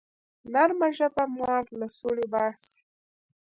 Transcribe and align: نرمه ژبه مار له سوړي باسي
نرمه 0.53 0.89
ژبه 0.97 1.23
مار 1.37 1.63
له 1.79 1.87
سوړي 1.97 2.25
باسي 2.33 2.75